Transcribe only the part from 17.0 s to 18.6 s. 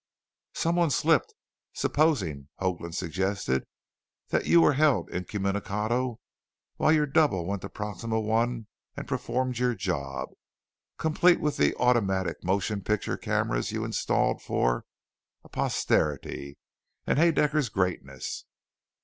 and Haedaecker's greatness.